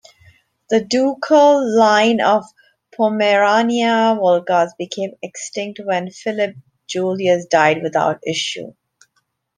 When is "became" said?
4.79-5.11